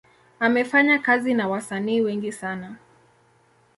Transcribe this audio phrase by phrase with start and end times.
[0.39, 2.75] Amefanya kazi na wasanii wengi sana.